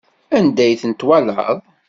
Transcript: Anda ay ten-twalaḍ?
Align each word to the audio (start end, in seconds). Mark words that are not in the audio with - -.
Anda 0.37 0.61
ay 0.65 0.75
ten-twalaḍ? 0.81 1.57